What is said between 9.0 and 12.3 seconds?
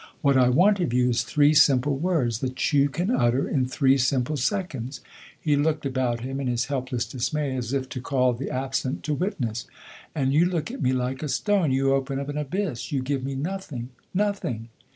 to witness." And you look at me like a stone. You open up